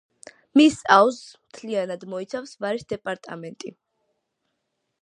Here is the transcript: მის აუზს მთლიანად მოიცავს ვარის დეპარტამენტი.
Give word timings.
მის 0.59 0.77
აუზს 0.95 1.27
მთლიანად 1.43 2.07
მოიცავს 2.15 2.57
ვარის 2.67 2.89
დეპარტამენტი. 2.95 3.77